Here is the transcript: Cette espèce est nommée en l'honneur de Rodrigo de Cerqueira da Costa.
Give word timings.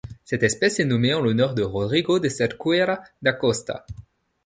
Cette 0.23 0.41
espèce 0.41 0.79
est 0.79 0.85
nommée 0.85 1.13
en 1.13 1.21
l'honneur 1.21 1.53
de 1.53 1.61
Rodrigo 1.61 2.17
de 2.17 2.27
Cerqueira 2.27 3.03
da 3.21 3.33
Costa. 3.33 3.85